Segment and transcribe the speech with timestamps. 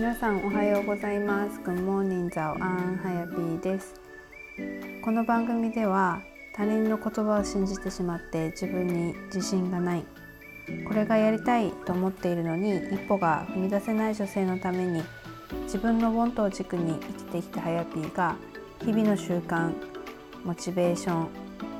[0.00, 1.60] 皆さんおはようございます。
[1.60, 4.00] Good morning, ザオアンハヤピーです。
[5.02, 6.22] この番組では
[6.54, 10.06] 他人の言葉を信じてしまって自分に自信がない、
[10.88, 15.02] これがやりたいと思っているのに一歩が踏み出せない女性のために
[15.64, 18.36] 自分のボントを軸に生きてきたハヤピーが
[18.82, 19.70] 日々の習慣、
[20.44, 21.28] モチベーション、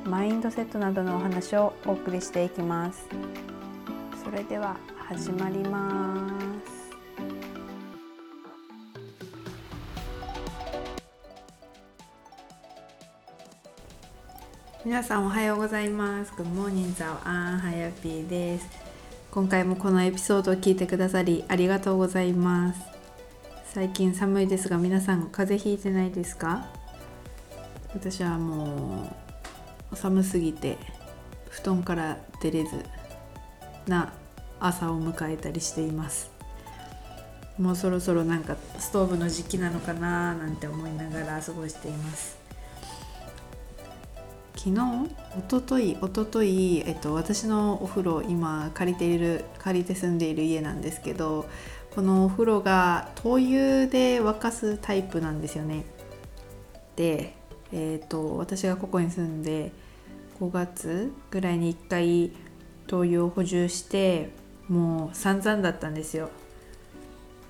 [0.05, 3.09] マインドセットなどのお話をお送りしていきます。
[4.23, 4.77] それでは
[5.09, 6.29] 始まりま
[6.67, 6.80] す
[14.91, 16.33] 皆さんおはようございます。
[16.33, 18.67] Good morning ザオアンハヤピーです。
[19.31, 22.81] 今回もこのエピソードを聞いてくださりありがとうございます。
[23.73, 26.67] 最近寒いですが皆さん風邪ひいてないですか？
[27.95, 29.15] 私はも
[29.93, 30.77] う寒すぎて
[31.51, 32.85] 布団から出れず
[33.87, 34.13] な
[34.59, 36.33] 朝を迎えたりしています。
[37.59, 42.40] もうそろそろなんかストーブの時期なのかななんて思いながら過ごしています。
[44.63, 45.09] 昨日
[45.39, 51.47] おとといおととい、えっと、私のお風呂今借りている借りて住んでいる家なんですけど
[51.95, 55.87] このお風呂が灯油で沸かすタイプなんですよね。
[56.95, 57.33] で、
[57.73, 59.73] えーと私がここに住んで
[60.39, 62.33] 5月ぐらいに1回
[62.87, 64.29] 灯油を補充して
[64.69, 66.29] もう散々だったんですよ。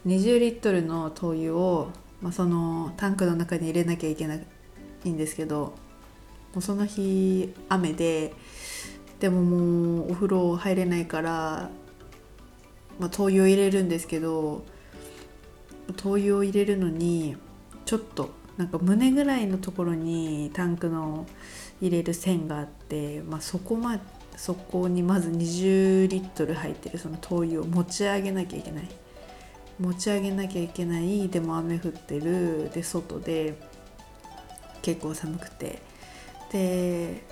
[0.07, 1.91] 20リットルの灯油を、
[2.23, 4.39] まあ、そのタンクの中に入れなきゃいけな
[5.05, 5.75] いんですけど
[6.55, 8.33] もうその日雨で
[9.21, 11.71] でももうお風呂入れないから、
[12.99, 14.65] まあ、灯油を入れるんですけど
[15.97, 17.37] 灯油を入れるのに
[17.85, 21.27] ちょっとなんか胸ぐらいのところにタンクの
[21.81, 24.03] 入れる線があって、まあ、そこまで
[24.41, 28.89] そこにまず20リットル入ってるその灯油を持ち上げなきゃいけない。
[29.79, 33.55] 持ち上げなきゃいけないでも雨降ってるで外で
[34.81, 35.90] 結構寒くて。
[36.51, 37.25] で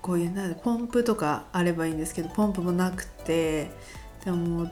[0.00, 3.70] こういうなポンプとかあればいいんですけどポンプもなくて
[4.24, 4.70] でも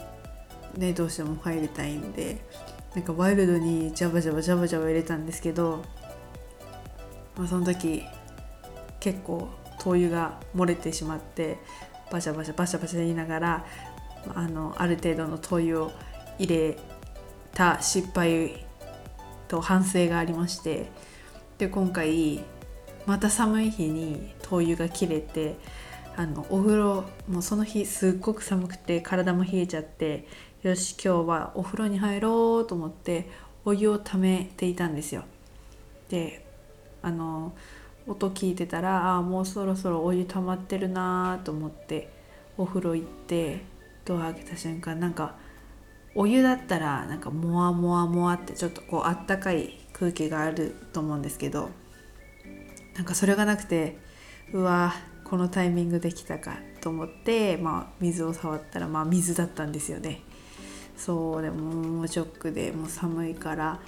[0.77, 2.39] ねどうしても入りたいんで
[2.95, 5.85] なんかワイルドにジャバジャバジャバジャバ入れたんですけど、
[7.37, 8.03] まあ、その時
[8.99, 9.49] 結構
[9.79, 11.59] 灯油が漏れてしまって
[12.11, 13.67] バシャバシャバシャバシャ言いながら
[14.35, 15.93] あのある程度の灯油を
[16.39, 16.79] 入れ
[17.53, 18.67] た失敗
[19.47, 20.91] と反省がありまして
[21.59, 22.43] で今回
[23.11, 25.57] また寒い日に灯油が切れて
[26.15, 30.29] あのお風呂もうその日すっごく寒くて体も冷えちゃって
[30.63, 33.29] よし今日はお風呂に入ろうと思って
[33.65, 35.25] お湯をためていたんですよ。
[36.09, 36.47] で
[37.03, 37.53] あの
[38.07, 42.13] 音聞いてたらあもうそろそろお湯溜まってるなと思って
[42.57, 43.65] お風呂行って
[44.05, 45.35] ドア開けた瞬間なんか
[46.15, 51.71] お湯だったらなんかモワモワモワってちょっとこうあったかい空気があると思うんですけど
[53.01, 53.97] なんかそれがなくて
[54.53, 54.93] うわ
[55.25, 60.21] このタイミングできたかと思って、まあ、水を触ったらまあ水だったんですよね。
[60.99, 63.81] そうでももうショックでもう寒いから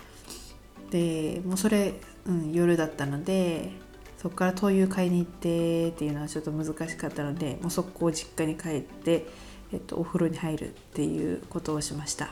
[0.90, 1.92] でもうそれ、
[2.24, 3.72] うん、夜だったので
[4.16, 9.26] そこから灯油買いに行ってっていうのはちょっと難しかったのでもう速攻実家に帰って、
[9.74, 12.30] えっと、お風呂に入るっていうことをしました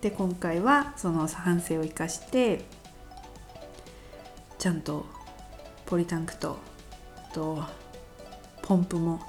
[0.00, 2.64] で今回はその反省を生かして
[4.60, 5.04] ちゃんと
[5.86, 6.58] ポリタンクと
[7.32, 7.62] と
[8.62, 9.20] ポンプも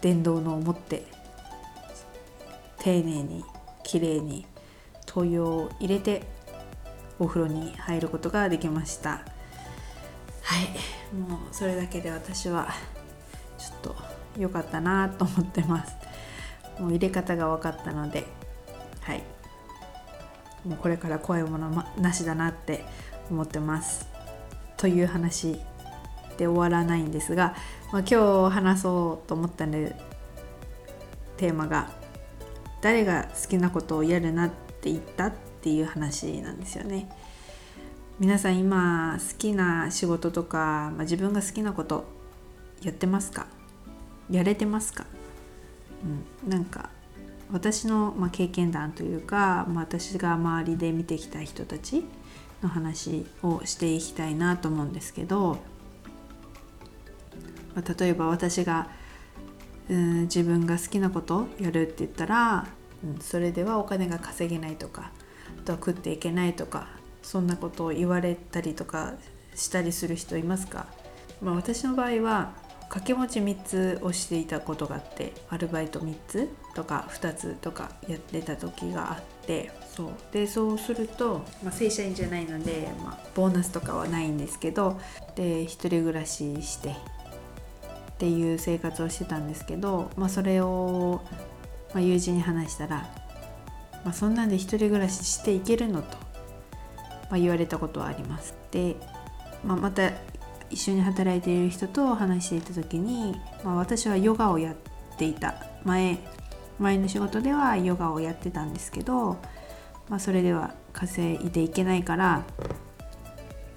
[0.00, 1.04] 電動のを持って
[2.78, 3.44] 丁寧に
[3.82, 4.46] きれいに
[5.06, 6.22] 灯油を入れて
[7.18, 9.22] お風呂に入ることができました。
[10.42, 12.68] はいもうそれだけで私は
[13.58, 13.96] ちょっと
[14.38, 15.96] 良かったなと思ってます。
[16.78, 18.24] もう入れ方が分かったので
[19.00, 19.22] はい。
[20.64, 22.84] もうこれから怖いものなしだなって
[23.30, 24.06] 思ってます。
[24.76, 25.60] という話
[26.36, 27.54] で終わらないんですが、
[27.92, 29.98] まあ、今日話そうと思ったね
[31.36, 31.90] テーマが
[32.82, 35.32] 「誰が好きなことをやるなって言った?」っ
[35.62, 37.10] ていう話なんですよね。
[38.18, 42.04] 皆さん今好きな仕事とか、まあ、自分が好きなこと
[42.82, 43.46] やってますか？
[44.30, 45.04] やれてますか、
[46.44, 46.90] うん、なんか
[47.52, 52.04] 私の、まあ、経験談というか、まあ、私が周りで見てきた人たち
[52.62, 55.58] の話をしていきたいなと思うんですけど、
[57.76, 58.88] まあ、例えば私が、
[59.88, 62.66] うん、自分が好きなことやるって言ったら、
[63.04, 65.12] うん、それではお金が稼げないとか
[65.60, 66.88] あとは食っていけないとか
[67.22, 69.14] そんなことを言われたりとか
[69.54, 70.86] したりする人いますか、
[71.42, 72.52] まあ、私の場合は
[72.88, 80.10] 掛け持ち3つをしていたことがあってアルバイト3つとか2つとかやってた時があってそう。
[80.32, 85.00] でそうすると、まあ、正社員じゃないので、まあ、ボーナスとかはないんですけど
[85.34, 86.94] で一人暮らしして
[88.16, 91.20] っていう生活をしてたんですけど、まあ、それを、
[91.92, 93.08] まあ、友人に話したら、
[94.04, 96.16] まあ、そんなんで一人暮らししていけるのと、
[97.30, 98.54] まあ、言われたことはあります。
[98.70, 98.96] で、
[99.62, 100.12] まあ、また
[100.70, 104.76] 一緒に働いている人と話していた時に、まあ、私はヨガをやっ
[105.18, 105.54] ていた
[105.84, 106.18] 前
[106.78, 109.38] 前の仕事ではヨガをやってたんですけど、
[110.08, 112.44] まあ、それでは稼いでいけないから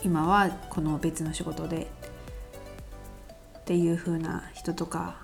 [0.03, 1.87] 今はこの別の仕事で
[3.69, 5.17] っていう風な人とか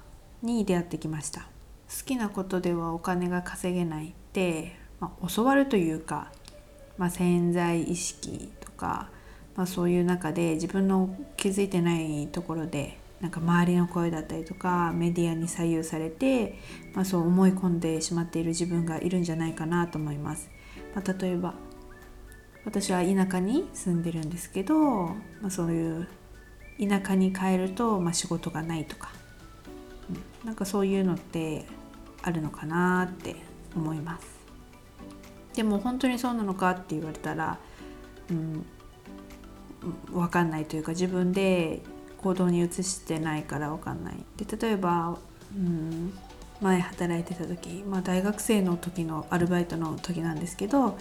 [0.44, 1.48] に出会ってきました好
[2.06, 6.32] きなことではお金が稼げないって、まあ、教わるというか、
[7.00, 9.10] まあ、潜在意識とか、
[9.56, 16.60] まあ、そういう中で自分の気づいてないところでなんか周りの声だったりとかメディアに左右されて、
[16.94, 20.52] まあ、そう思い込んでしまっている自分がいるんじゃないかなと思います。
[20.94, 21.56] まあ、例えば
[22.64, 25.16] 私は田舎に住んでるんですけど、ま
[25.48, 26.08] あ、そういう
[26.80, 29.12] 田舎に帰ると、まあ、仕事がないとか、
[30.10, 31.66] うん、なんかそういうのって
[32.22, 33.36] あるのかなって
[33.76, 34.28] 思います。
[35.54, 37.58] でも本当にそうなのかって言われたら、
[38.30, 38.66] うん、
[40.12, 41.82] 分かんないというか自分で
[42.18, 44.16] 行動に移してないから分かんない。
[44.36, 45.18] で例えば、
[45.56, 46.14] うん、
[46.60, 50.98] 前働いてた時、まあ、大学生の時のアルバイトの時なんですけど、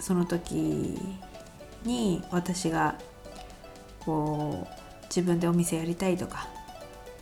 [0.00, 0.98] その時
[1.84, 2.98] に私が
[4.08, 6.48] こう自分でお店やりたいとか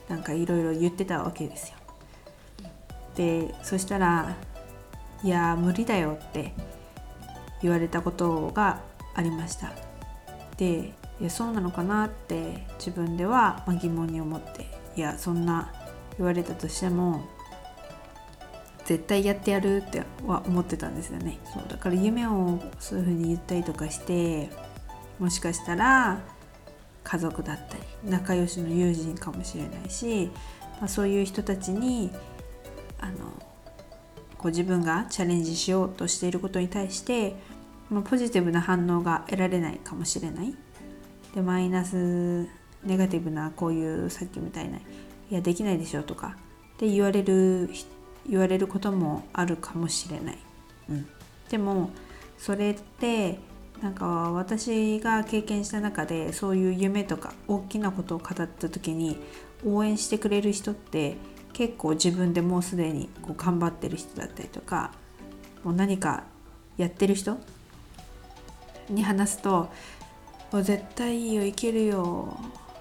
[0.08, 1.76] なんかいろいろ言ってたわけですよ。
[3.16, 4.36] でそしたら
[5.24, 6.52] 「いや無理だよ」って
[7.60, 8.82] 言われたことが
[9.14, 9.72] ありました。
[10.58, 15.72] でいやそうなのかなって自分では疑問に思っていやそんな
[16.18, 17.24] 言われたとしても
[18.84, 24.50] 絶対やってやるっては思ってたんですよねそうだから夢をそういう風に言ったりとかして
[25.18, 26.20] もしかしたら
[27.06, 30.28] 家族だったり仲良しの友人かもしれないし、
[30.80, 32.10] まあ、そういう人たちに
[32.98, 33.14] あの
[34.36, 37.36] こう自分がチャレンジしようとしていることに対して、
[37.90, 40.54] まあ、ポジティブな反応が得られないかもしれない。
[41.32, 42.48] でマイナス
[42.82, 44.80] ネガティブなこういうさっきみたいない
[45.30, 46.36] やできないでしょとか
[46.74, 47.70] って言われる
[48.28, 50.38] 言われることもあるかもしれない、
[50.88, 51.06] うん、
[51.50, 51.90] でも
[52.38, 53.38] それって
[53.82, 59.18] なんか私が経験した中でそういう夢とか大きなことを語った時に
[59.64, 61.16] 応援してくれる人って
[61.52, 64.92] 結構自分でもうすでにこう頑張ってる人だったりとか
[65.62, 66.24] もう何か
[66.76, 67.38] やってる人
[68.88, 69.70] に話すと
[70.52, 72.36] もう絶対いいよいけるよ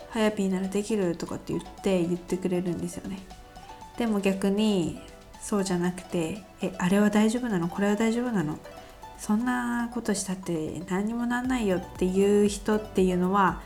[0.09, 3.19] はやぴーならできるとかって言って言ってくれるんですよね。
[3.97, 5.01] でも逆に
[5.41, 7.67] そうじゃなくてえあれは大丈夫なの？
[7.67, 8.57] これは大丈夫なの？
[9.17, 13.61] そんなことしたって何にもなんないよっていう人っていうのは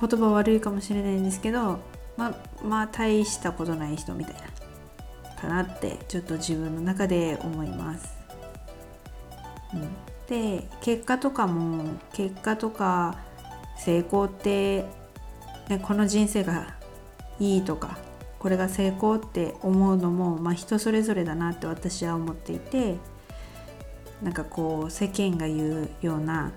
[0.00, 1.80] 言葉悪いかもしれないんですけど
[2.16, 4.40] ままあ大したことない人みたいな
[5.36, 8.16] かなってちょっと自分の中で思います。
[9.74, 9.88] うん、
[10.28, 13.18] で結果とかも結果とか
[13.76, 14.84] 成功って、
[15.68, 16.74] ね、この人生が
[17.38, 17.98] いいとか
[18.38, 22.96] これが成功って思うのも、まあ、人それぞれだなって私は思っていて
[24.22, 26.52] なんかこう世間が言うような、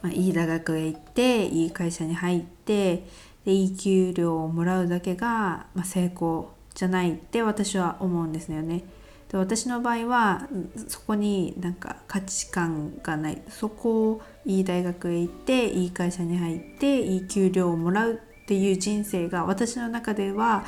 [0.00, 3.06] まあ、いい大学へ行っていい会社に入って
[3.44, 8.84] でいい給料をもらうだけが、まあ、成功じゃないって私は思うんですよね。
[9.28, 10.46] で私の場合は
[10.88, 20.64] そこになんか価値観がないそこをいい大学へ行っていい会社に入っていい給料をもらうっていう人生が私の中では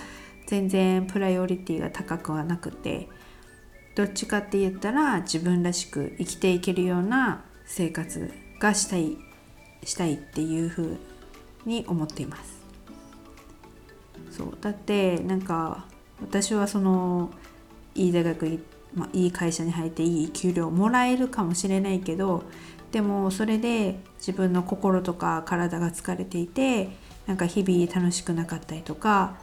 [0.46, 3.08] 全然プライオリティが高くはなくて
[3.94, 9.16] どっちかって言ったら自分らしく生きていけるような生活がしたい
[9.84, 10.98] したいっていうふう
[11.66, 12.64] に思っています。
[14.30, 14.58] そう。
[14.60, 15.84] だってなんか
[16.20, 17.30] 私はその
[17.94, 18.60] いい大学、
[18.94, 22.42] まあ、いい会社に入っていい給料もらえるかもしれないけど
[22.92, 26.90] でもそれで自分の心とか体が疲れていて
[27.26, 29.36] なんか日々楽しくなかったりとか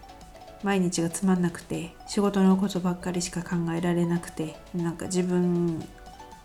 [0.64, 5.84] 毎日がつまんなくて仕事のことばっかりしか考えられなくてなんか自分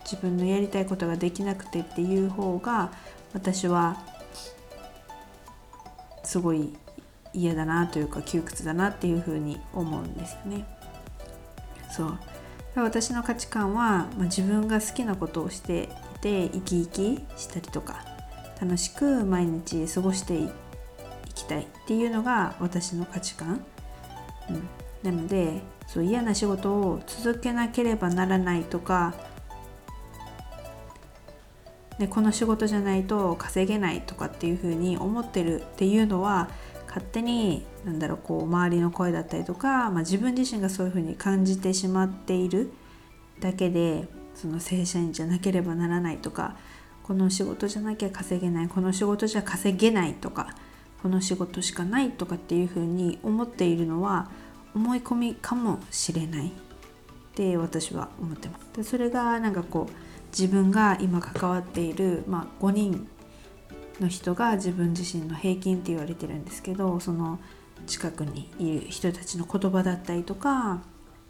[0.03, 2.91] 自分のやりたいことができなくてっていう方が
[3.33, 3.97] 私は
[6.23, 6.73] すごい
[7.33, 10.65] 嫌だなというか窮屈だなっていうふうに思うんですよね。
[11.91, 12.19] そう
[12.75, 18.05] 私の価値観は、まあ、自分が好きなことをしていて生き生きしたりとか
[18.61, 20.49] 楽しく毎日過ごしてい
[21.33, 23.63] きたいっていうのが私の価値観、
[24.49, 24.69] うん、
[25.03, 29.13] なのでそう嫌な仕事を続けなければならないとか
[31.99, 36.49] でこの仕事じゃないと稼げないとかっていうふうに思ってるっていうのは
[36.87, 42.71] 勝手になんだろうこう周りの声だったりとか、まあ、自分自身がそういうふうに感じてしまっている
[43.39, 46.55] だけでその正社員じゃなければならないとか
[47.03, 50.55] この仕事じゃなきゃ稼げないこの仕事じゃ稼げないとか
[51.07, 54.29] この仕事しかないとかっていうふうに思っているのは
[54.75, 56.51] 思い込みかもしれないっ
[57.33, 58.67] て私は思ってます。
[58.75, 59.93] でそれがなんかこう
[60.37, 63.07] 自分が今関わっている、まあ、5人
[64.01, 67.39] の人が自分自身の平均って言われてるんですけどその
[67.85, 70.81] 近くにいる人たちの言葉だったりとか、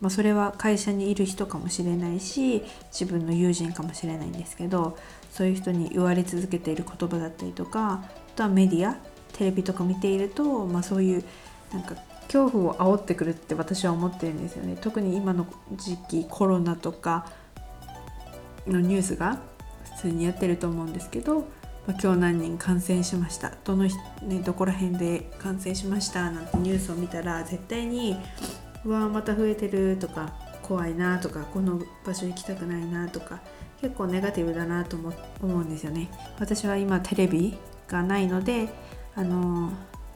[0.02, 4.98] まあ、それは会社にいる人かもしれないし自分の友人かもしれないんですけど
[5.32, 8.98] そういう人に言われ続けている言葉だったりとかあとはメディア
[9.38, 11.24] テレビとか見ていると、まあ、そういう
[11.72, 14.78] なんか恐怖を煽ってくるって私は思ってるんですよね。
[14.80, 17.28] 特に今の時期コロナとか
[18.68, 19.40] のニュースが
[19.96, 21.48] 普通にやってると思うんですけど、
[21.88, 23.54] ま、今日何人感染しました？
[23.64, 23.92] どの、ね、
[24.44, 26.30] どこら辺で感染しました？
[26.30, 28.18] なんてニュースを見たら絶対に
[28.84, 33.40] うわまた増えてるとか怖いなとかこの場所行きたくないなとか
[33.80, 36.10] 結構ネガティブだなと思うんですよね。
[36.40, 38.68] 私は今テレビがないので
[39.18, 39.72] あの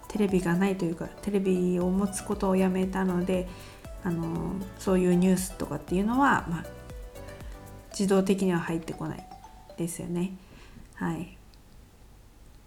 [0.08, 3.48] テレビがないというかテレビを持つことをやめたので
[4.04, 6.66] あのそういうニュースとかっていうのは、まあ、
[7.92, 9.26] 自動的には入ってこない
[9.78, 10.34] ですよね。
[10.96, 11.36] はい、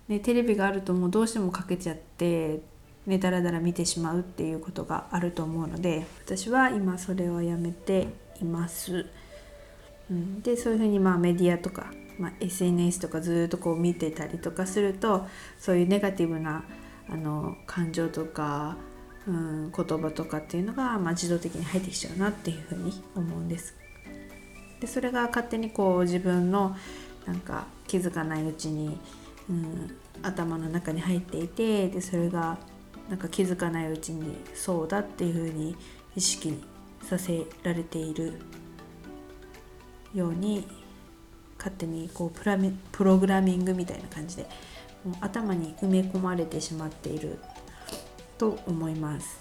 [0.08, 2.60] でテレビがあるともうどうしてもかけちゃって
[3.06, 8.08] ねだらだら見てしまうっていうことがあると思うので私は今それをやめて
[8.40, 9.06] います。
[10.10, 15.26] うん、でそういうふうにまあメディアとか、まあ、SNS とかずっとこう見てたりとかすると
[15.58, 16.64] そういうネガティブな
[17.08, 18.76] あの感情とか、
[19.26, 23.74] うん、言葉とかっていうのが、まあ、自動的に入ってきちゃうなっていうふうに思うんです。
[24.80, 26.76] でそれが勝手にこう自分の
[27.26, 28.98] なんか気づかないうちに、
[29.48, 32.58] うん、頭の中に入っていてでそれが
[33.08, 35.76] なんか気づかないうちにそうだっていうふうに
[36.16, 36.62] 意識
[37.02, 38.40] させられている
[40.14, 40.66] ように
[41.64, 42.58] 勝手にこうプラ
[42.92, 44.46] プログラミングみたいな感じで
[45.02, 47.38] もう頭に埋め込まれてしまっている
[48.36, 49.40] と思います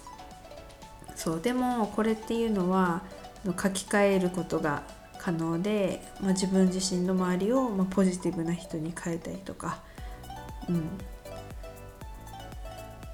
[1.14, 3.02] そうでもこれっていうのは
[3.44, 4.82] 書き換えることが
[5.18, 9.82] 可能で、まあ、自分自身の周りを、まあ、ポジティブな人に変えたりとか、
[10.68, 10.82] うん、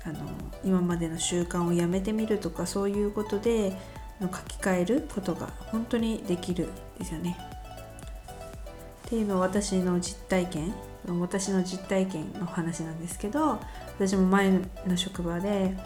[0.05, 0.29] あの
[0.65, 3.77] 今までの習慣をやめてみるとかそういうことで
[4.21, 7.50] 書き換えることが本当にできるですよね。
[9.11, 10.73] っていうのは私の実体験
[11.19, 13.59] 私の実体験の話なんですけど
[13.99, 14.53] 私も前
[14.87, 15.77] の職場で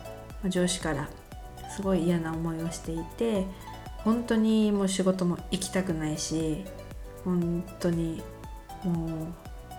[0.46, 1.08] 上司から
[1.74, 3.46] すごい嫌な思いをしていて
[3.98, 6.66] 本当にもう仕事も行きたくないし
[7.24, 8.22] 本当に
[8.84, 9.32] も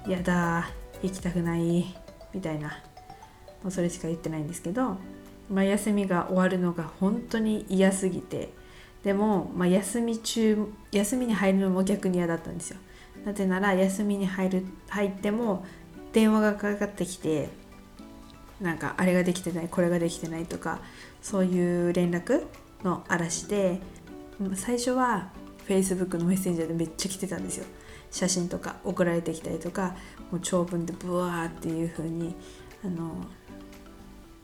[0.07, 0.71] うやだ
[1.03, 1.95] 行きたくない
[2.33, 2.69] みたいな
[3.61, 4.97] もうそれしか言ってないんですけど、
[5.51, 8.49] まあ、休みが終わるのが本当に嫌すぎて
[9.03, 12.77] でも、まあ、休み中休みに入るのも逆に嫌だったんですよ。
[13.25, 15.65] なぜなら休みに入る入っても
[16.13, 17.49] 電話がかかってきて
[18.61, 20.79] なんかあれができてないこれができてないとか
[21.21, 22.45] そういう連絡
[22.83, 23.81] の嵐で
[24.53, 25.29] 最初は
[25.67, 27.65] Facebook のメッセンジャーでめっちゃ来てたんですよ。
[28.11, 29.95] 写真とか送られてきたりとか
[30.31, 32.33] もう長文でブワーっていう風に
[32.85, 33.25] あの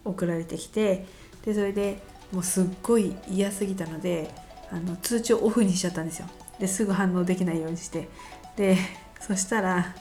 [0.04, 1.06] 送られてきて
[1.46, 2.02] でそれで
[2.34, 4.34] もうすっごい嫌すぎたので
[4.72, 6.28] あの通知をオフにしちゃったんですよ。
[6.60, 8.10] ですぐ反応できないようにして。
[8.56, 8.78] で
[9.20, 9.96] そしたら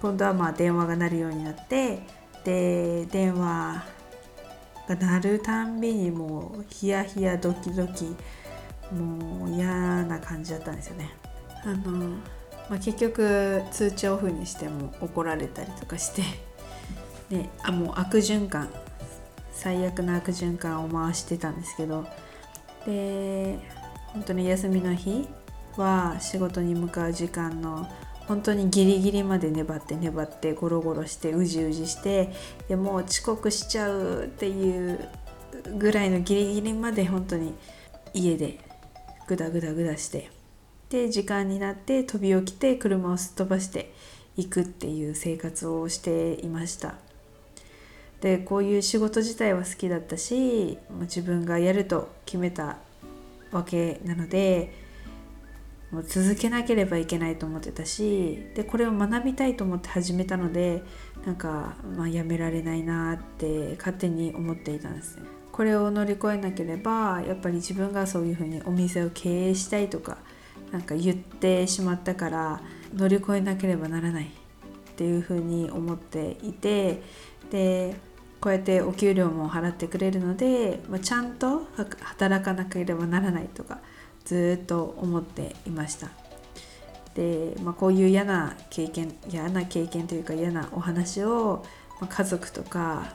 [0.00, 2.00] 今度はまあ電話が鳴るようになって
[2.44, 3.84] で電話
[4.88, 8.16] が鳴るたんびにもうヒヤヒヤドキドキ
[8.94, 11.10] もう嫌な感じだったんですよね。
[11.64, 12.16] あの
[12.70, 16.22] まあ、結局通知オフにしても怒られたりとかして
[17.30, 18.68] であもう悪循環
[19.52, 22.06] 最悪な悪循環を回してたんですけど
[22.86, 23.58] で
[24.08, 25.26] 本当に休みの日
[25.78, 27.88] は仕事に向かう時間の
[28.26, 32.32] 本当にギリギリまで粘って粘ってゴロゴロしてうじうじして
[32.68, 35.08] でもう遅刻しちゃうっていう
[35.78, 37.54] ぐらいのギリギリまで本当に
[38.12, 38.58] 家で
[39.26, 40.30] グダグダグダして
[40.90, 43.92] で時間になって飛び起きて車をすっ飛ばして
[44.36, 46.94] いくっていう生活をしていました。
[48.20, 52.78] でこういう仕事自体は好きだったし自分がやると決めた
[53.52, 54.87] わけなので
[55.90, 60.82] もう続けなければいけないと思ってたしでこれを学びたいと思って始めたので
[61.24, 65.22] なんか、まあ、やめられないなって勝手に思っていたんですね。
[65.52, 70.18] これを乗り越えなければやっぱり自分がそういうふうにお店を経営したいとか
[70.70, 72.60] なんか言ってしまったから
[72.94, 74.28] 乗り越えなければならないっ
[74.94, 77.02] ていうふうに思っていて
[77.50, 77.96] で
[78.40, 81.66] こうやってお給料も払ってくれるので、まあ、ちゃんと
[82.02, 83.80] 働かなければならないとか
[84.28, 86.10] ずっと思っていました。
[87.14, 91.64] で、まあ、こういう嫌な経験嫌な経験というか嫌なお話を、
[91.98, 93.14] まあ、家族とか、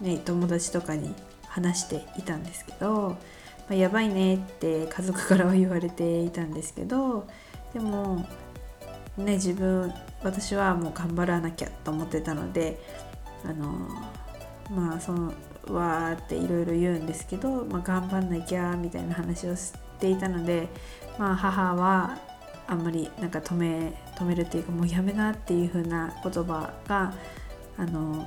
[0.00, 1.14] ね、友達とかに
[1.46, 3.16] 話していたんですけど、ま
[3.72, 7.28] あ、やばいねって家族からは言われていたんですけど
[7.74, 8.26] でも
[9.18, 9.92] ね自分
[10.24, 12.80] 私はもう頑張らなきゃと思ってたので
[13.44, 13.86] あの
[14.70, 15.34] まあその
[15.68, 20.68] わーっていろいろ言うんですけど、まあ、頑張んなきゃみたいな話をしていたので、
[21.18, 22.18] まあ、母は
[22.66, 27.14] あんまりなんか止め止めるっていうかもうやめなっていう風な言葉が
[27.76, 28.26] あの、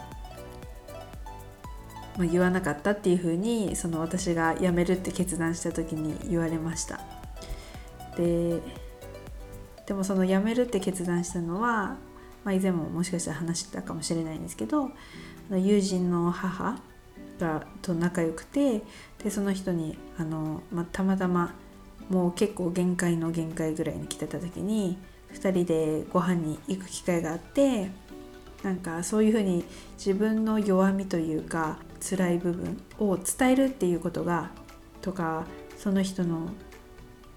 [2.17, 6.99] まあ、言わなかったっていう風にその私が辞めるって決断した時に言われました。
[8.17, 8.61] で
[9.85, 11.97] でもその辞めるって決断したのは
[12.43, 14.91] まあ、以前ももしかしたら話したかもしれないんですけど
[15.49, 16.77] 友人の母
[17.39, 18.81] がと仲良くて
[19.23, 21.53] でその人にあの、まあ、たまたま
[22.09, 24.97] もう結構限界の限界ぐらいに来てた時に
[25.33, 27.89] 2人でご飯に行く機会があって
[28.63, 29.65] なんかそういうふうに
[29.97, 34.51] 自分の弱みというか辛い部分を伝えるっていうことが
[35.01, 35.45] とか
[35.77, 36.49] その人の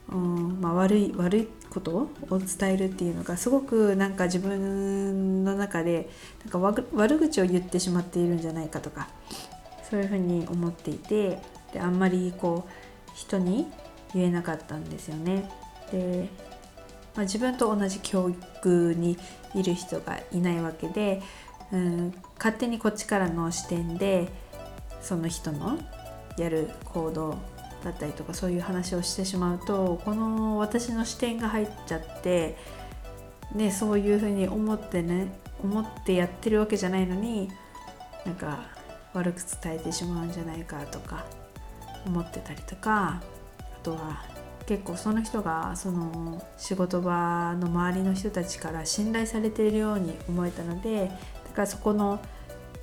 [0.09, 6.09] うんまあ、悪い悪いことを伝えるっていうのがすごくなんか自分の中で
[6.45, 9.09] なんか悪口を言ってしまっているんじゃないかとか
[9.91, 11.41] そういうふうに思っていて
[11.73, 13.67] であんまりこう人に
[14.17, 15.49] 言えなかったんですよね。
[15.93, 16.29] で、
[17.15, 19.19] まあ、自分と同じ教育に
[19.55, 21.23] いる人がいないわけで、
[21.73, 24.29] うん、勝手にこっちからの視点で
[25.03, 25.79] その人の
[26.39, 27.37] やる行動
[27.85, 32.57] だったりとかそういう話をしてしまうとこの私の視点が入っちゃって、
[33.55, 35.29] ね、そういうふうに思ってね
[35.63, 37.50] 思ってやってるわけじゃないのに
[38.25, 38.67] なんか
[39.15, 41.25] 悪く伝えてしまうんじゃないかとか
[42.07, 43.23] 思ってたりとか
[43.87, 44.21] とは
[44.67, 52.21] 結構その人がその仕事場の周りの人たちから信頼されているように思えたのでだからそこの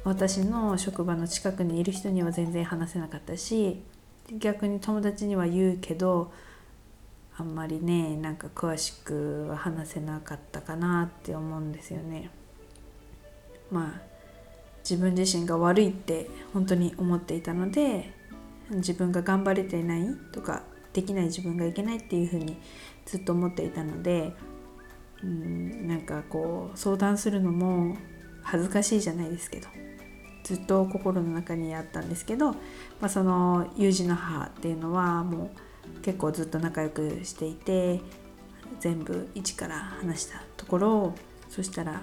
[0.06, 3.82] 私の職場の近くにいる人には全然話せなかったし
[4.39, 6.32] 逆に友達には言うけど
[7.38, 12.30] あんまりねなんか詳しくは話せなかったかなって思うんですよね。
[13.72, 14.02] まあ
[14.88, 18.13] 自分自身が悪いって本当に思っていたので
[18.70, 22.58] 自分が頑張れていないとかできない自分がいけないっていうふうに
[23.06, 24.34] ずっと思っていたので
[25.23, 27.97] うんなんかこう相談するのも
[28.41, 29.67] 恥ずかしいじゃないですけど
[30.43, 32.58] ずっと心の中にあったんですけど、ま
[33.03, 35.51] あ、その友人の母っていうのはも
[35.97, 38.01] う結構ずっと仲良くしていて
[38.79, 41.15] 全部一から話したところを
[41.49, 42.01] そしたら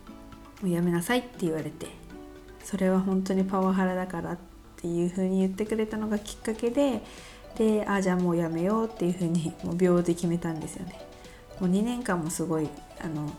[0.60, 1.86] 「もうやめなさい」って言われて
[2.62, 4.38] それは本当にパワハラだからっ
[4.76, 7.02] ていうふうに言ってくれたのがきっかけで
[7.56, 10.98] でああじゃあもうやめようっていうふうに もう秒で決めたんですよね。
[11.60, 12.68] もう2年間もすごい
[13.02, 13.30] あの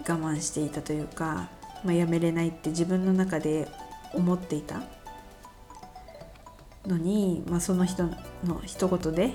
[0.00, 1.48] 我慢していたというか
[1.84, 3.68] まあ、やめれないって自分の中で
[4.14, 4.82] 思っていた
[6.86, 8.04] のに、まあ、その人
[8.44, 9.34] の一言で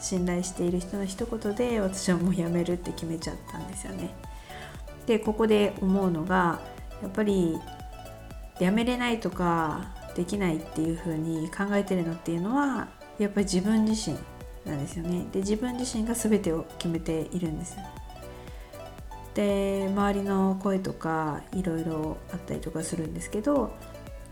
[0.00, 4.10] 信頼している人の一言で私はもうやめるって決めちゃったんですよね。
[5.06, 6.60] でここで思うのが
[7.02, 7.58] やっぱり
[8.60, 12.88] やめれないとかできないっていう風に考えてるのっていうのは
[13.20, 14.18] やっぱり自分自身
[14.66, 15.24] なんですよね。
[15.30, 17.76] で自分自身が全てを決めているんです。
[19.34, 23.70] で周りの声とかいろいろあったりとかするんですけど、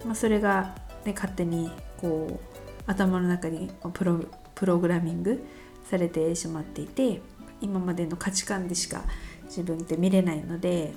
[0.04, 4.24] まあ、それが、ね、勝手にこう頭の中にプロ
[4.56, 5.46] プログラミング
[5.88, 7.20] されてしまっていて
[7.60, 9.04] 今までの価値観でしか
[9.44, 10.92] 自分って見れないので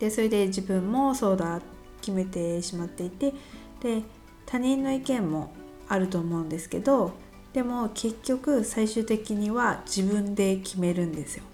[0.00, 1.60] でそれで自分もそうだ
[2.00, 3.32] 決めてしまっていて
[3.80, 4.02] で
[4.46, 5.52] 他人の意見も
[5.88, 7.12] あると思うんですけど
[7.52, 11.44] でも結局最終的には自分で決めるんですよ。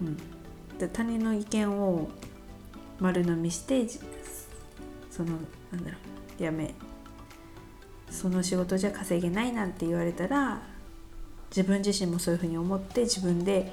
[0.00, 0.16] うん、
[0.78, 2.08] で他人の意見を
[3.00, 3.86] 丸飲みして
[5.10, 5.38] その
[5.72, 5.96] なんだろ
[6.38, 6.74] うやめ
[8.10, 10.62] その仕事じゃ稼げないなんて言われたら
[11.50, 13.72] 自分自身もそういうふうに思って自分で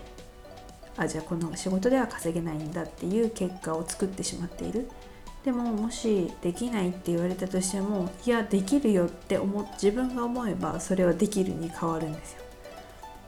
[0.97, 4.89] あじゃあこの仕事では稼げないんだっていう結果を作ってしまっている
[5.45, 12.39] でももしできないって言われたとしてもいやできるよって思自分が思えばそれはできるに変わるんですよ、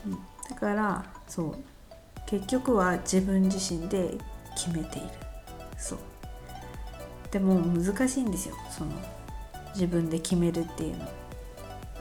[0.08, 0.17] うん、
[0.49, 1.56] だからそう。
[2.27, 4.17] 結局は自分自身で
[4.56, 5.08] 決めている。
[5.77, 5.99] そう。
[7.32, 8.56] でも難しいんですよ。
[8.69, 8.91] その
[9.73, 11.06] 自分で決めるっていうの。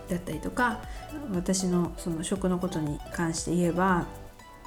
[0.09, 0.81] だったりとか
[1.35, 4.07] 私のその食のことに関して言えば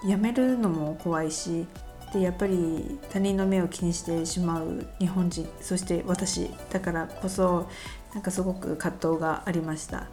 [0.06, 1.66] やめるのも怖いし
[2.14, 7.68] でやっぱり他人の目を気にしてしまう日本人そして私だからこそ
[8.14, 10.08] なんかすごく葛藤がありました。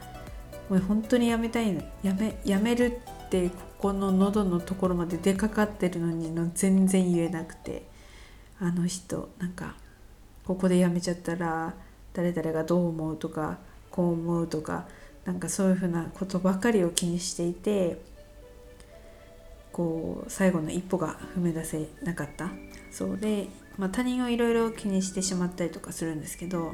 [0.68, 7.84] もう本当にやめたいやめやめるってここの喉のところまで出かかってるのにの全然言えなくて
[8.58, 9.76] あの人なんか
[10.44, 11.74] ここでやめちゃったら
[12.14, 13.58] 誰々がどう思うとか
[13.90, 14.86] こう思うとか
[15.24, 18.00] なんかそういうふうなことばかりを気にしていて
[19.76, 22.48] こう最後の一歩が踏み出せなかった
[22.90, 26.72] そうで、まあ、他人をいろいろ気にしてしまったりとかするんですけど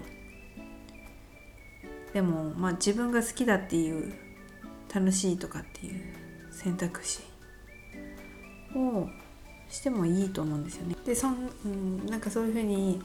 [2.14, 4.14] でも、まあ、自分が好きだっていう
[4.94, 6.00] 楽しいとかっていう
[6.52, 7.22] 選択肢
[8.76, 9.08] を
[9.68, 10.94] してもいいと思うんですよね。
[11.04, 13.00] でそん、うん、なんかそういうふうに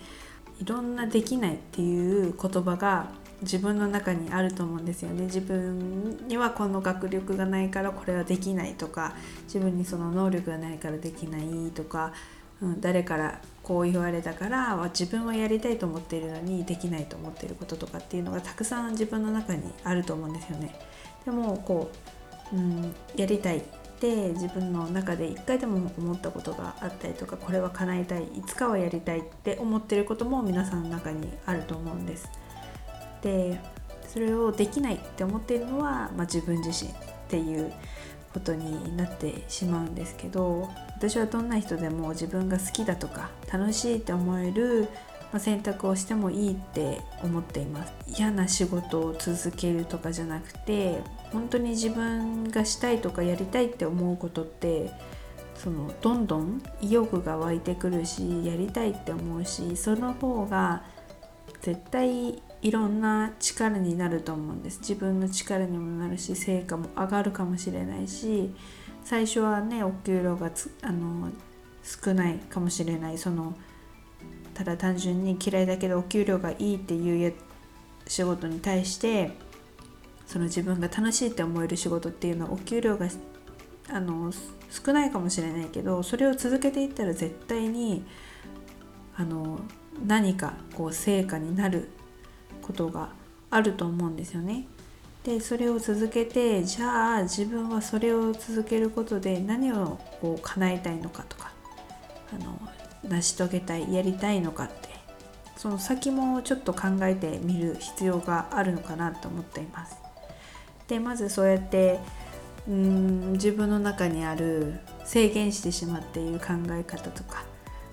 [0.60, 3.10] いろんな「できない」っていう言葉が
[3.42, 12.14] 自分の中にあると思うんですよね自分にはこの学力がないからこれはできないとか自分にその能力がないからできないとか、
[12.62, 20.74] うん、誰からこう言われたから自分はやりたいと思っているのにできないと思っていることとかっていうのがたくさん自分の中にあると思うんですよね。
[21.24, 21.92] でもこ
[22.54, 23.62] う、うん、やりたいっ
[24.00, 32.30] て自分の中で一回でも思ったことがあったりとかこれは叶えたいいつかはやりたいって思ってることも皆さんの中にあると思うんです。
[33.22, 33.60] で
[34.08, 36.94] それをできないって思っているのは、まあ、自分自身っ
[37.28, 37.72] ていう
[38.34, 44.88] ことになってしまうんですけど私はどんな人でも自分が好きだとか楽しいって思える
[45.40, 47.94] 選択をしてもいいって思っています。
[48.08, 51.02] 嫌な仕事を続けるとかじゃなくて
[51.34, 54.90] 本当に自分がしたいとかやりたいって思うことって
[55.56, 60.84] そのどんどん意欲が湧いてくるしやりたいって思うしその方が
[61.62, 64.80] 絶対いろんな力になると思うんです。
[64.80, 68.52] 自分の力にもなるし成果も上がるかもしれないし
[69.04, 71.30] 最初はねお給料があの
[71.84, 73.18] 少ないかもしれない。
[73.18, 73.56] その
[74.54, 77.34] ただ単純に嫌いだけどお給料がいいっていう
[78.08, 79.32] 仕事に対して
[80.26, 83.08] その自分が楽しいって思える仕事っていうのはお給料が
[83.90, 84.32] あの
[84.70, 88.04] 少ないかもしれないけどそれを続けていったら絶対に
[89.16, 89.60] あの
[90.06, 91.90] 何かこう成果になる
[92.68, 93.10] ことが
[93.50, 94.68] あると思うんですよね。
[95.24, 101.52] でそれを続けてじゃあ自分はそれを続けることで何をこう叶えたいのかとか
[102.34, 102.58] あの
[103.04, 104.88] 成し遂げたいやりたいのかって
[105.58, 109.98] その先もちょっと考えてみる必要があるのかなと思っています。
[110.88, 112.00] でまずそうやって
[112.68, 117.44] うん自分の中にある制限してしまっている考え方とか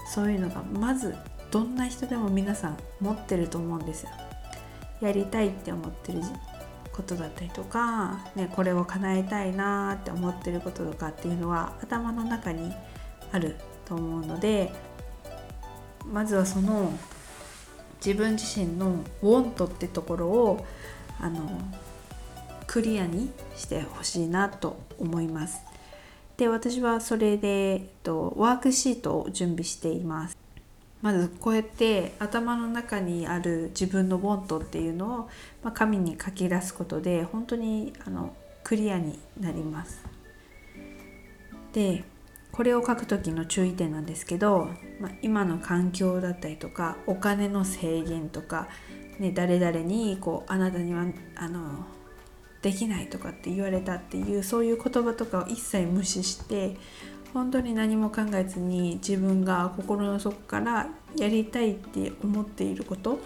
[0.07, 1.15] そういうのがまず
[1.51, 4.11] どんな人でも皆さん持ってると思うんですよ。
[5.05, 6.21] やりたいって思ってる
[6.93, 12.73] ことだったりとか、ね、これを叶えたいなって思ってることとかっていうのは頭の中に
[13.33, 14.73] あると思うので
[16.11, 16.93] まずはその
[18.05, 20.67] 自分自身の「ウォント」ってところを
[21.19, 21.59] あの
[22.67, 25.62] クリアにしてほしいなと思います。
[26.37, 30.43] で私はそれで、えっと、ワークシートを準備しています。
[31.05, 35.09] まずこうやって頭の中にある自分のボントっていうのを、
[35.62, 40.03] まあ、紙に書き出すことで本当にあのクリアになります。
[41.75, 42.05] で
[42.53, 48.69] これを書く時の注意点なんですけど、まあ、今の環境だったりとかお金の制限とか、
[49.19, 51.05] ね、誰々にこうあなたには
[51.37, 51.85] あの
[52.62, 56.79] できないとかって言われたっていうそういう言葉とかを一切無視して
[57.35, 63.18] 本当に何も考えずに自分が心の底からやりたいって思っていること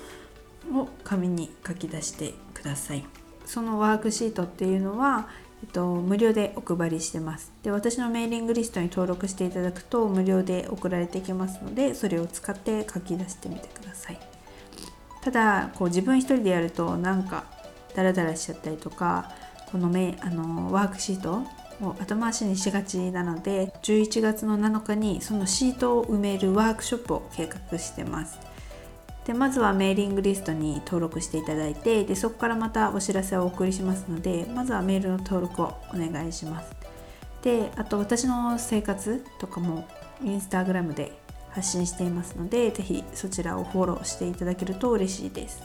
[0.73, 3.05] を紙に書き出してください。
[3.45, 5.29] そのワークシートっていうのは、
[5.63, 7.53] えっと、無料でお配りしてます。
[7.63, 14.19] で私のメーリングリストに登録していただくと無料で送られてきますのでそれを使って書き出してみてください。
[15.21, 17.45] ただこう自分一人でやるとなんか
[17.95, 19.31] ダラダラしちゃったりとか
[19.71, 21.43] このメあのワークシート
[21.81, 28.39] を後回しにしがちなので11月の7日にそのシートを埋めるワークショップを計画してます。
[29.25, 36.75] でまずはメーリングリストに登録していただいてでそこからまたお知らせをお送りしますのでまずはメールの登録をお願いします。
[37.43, 39.87] であと私の生活とかも
[40.25, 41.13] インスタグラムで
[41.51, 45.63] 発信していますので是非そちらをフォローしていただけると嬉しいです。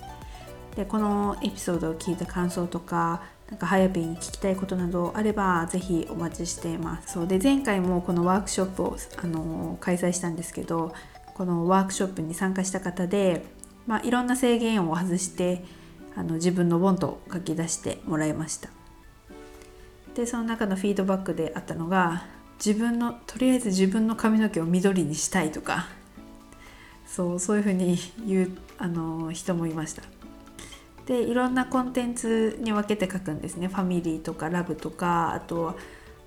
[0.76, 7.14] でこのエピソードを聞いた感想とかなんかはやぴーに聞きたいことなどあればぜひお待ちしています。
[7.14, 10.94] そうで前回もこのワークショップをあの開催したんですけど
[11.36, 13.46] このワークショップに参加した方で、
[13.86, 15.64] まあ、いろんな制限を外して
[16.16, 18.70] あの自分のボンと書き出してもらいました。
[20.16, 22.26] でその中のフィードバックであったのが
[22.64, 25.88] 自分のとりあえず自分の髪の毛を緑にしたいとか
[27.06, 30.04] そうそういうふうに言うあの人もいました。
[31.06, 33.68] でいろんなコンテンツに分けて書くんですね。
[33.68, 35.76] ファミリーとかラブとかあとは、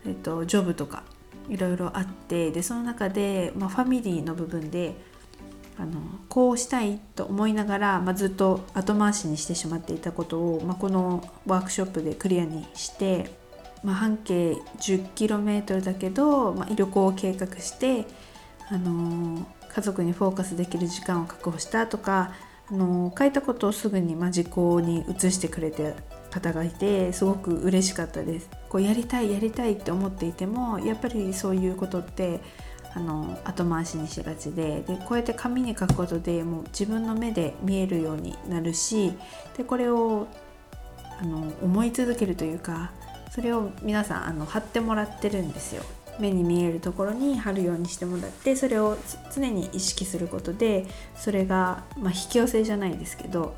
[0.07, 1.03] えっと、ジョブとか
[1.49, 4.97] いろいろあってでその中で、まあ、ファミリーの部分で
[5.79, 13.31] あのこうしたいと思いながら、まあ、ずっと後回しにしてしまっていたことを、まあ、このワークショップでクリアにして、
[13.85, 18.07] まあ、半径 10km だけど、ま、旅行を計画して、
[18.71, 22.33] あの家族にフォーカスできる時間を確保したとか、
[22.71, 25.95] あの書いたことをすぐに、まあ、実行に移してくれて
[26.31, 28.51] 方がいてすごく嬉しかったです。
[28.69, 32.41] こうやりたいやりたいって思っていてもやっぱりそういうことって
[32.95, 39.13] あの後回しにしがちででこうやって紙に書くことでもう自分の目で見えるようになるし
[39.57, 40.27] でこれを
[41.21, 42.91] あの思い続けるというか
[43.31, 45.83] それを皆さんあの貼ってもらってるんですよ。
[46.19, 48.97] 目に見えるところに貼るようにしてもらってそれを
[49.35, 53.55] 常に意識することでそれが、まあ、引き寄せじゃないですけど、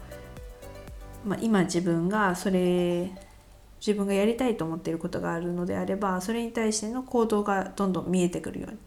[1.25, 3.11] まあ、今自分がそれ
[3.81, 8.79] 自分がやりたいと思っていることがあるのであればそれに対しての行動がどんどん見えてくるように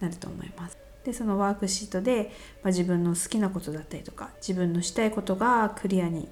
[0.00, 0.78] なると思います。
[1.04, 2.32] でそのワークシートで、
[2.62, 6.28] まあ、自分の好きなことだったりとか自分のしたいことがクリアに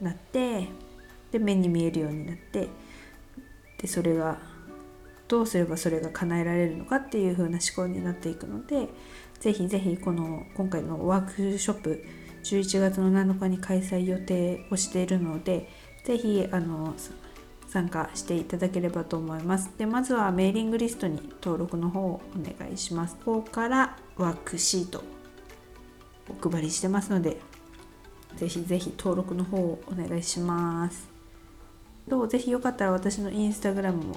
[0.00, 0.66] なって
[1.30, 2.68] で目に見えるようになって
[3.78, 4.38] でそれが
[5.28, 8.88] どうすればそれが叶えられるのかっていう風な思考になっていくので
[9.40, 12.04] 是非是非この今回のワークショップ
[12.44, 15.68] 11月の7日に開催予定をしているので
[16.04, 16.94] 是非あの
[17.66, 19.70] 参加していただければと思います。
[19.76, 23.16] でまずはメーリングリストに登録の方をお願いします。
[23.16, 25.02] ここからワークシート
[26.28, 27.38] お配りしてますので、
[28.36, 31.08] ぜひぜひ登録の方をお願いします。
[32.06, 32.28] どう？
[32.28, 34.16] ぜひよかったら私のインスタグラムも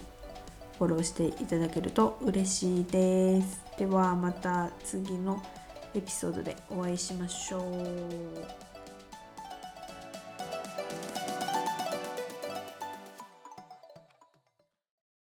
[0.79, 3.61] フォローしていただけると嬉しいです。
[3.77, 5.43] ではまた次の
[5.93, 8.68] エピソードでお会いしましょう。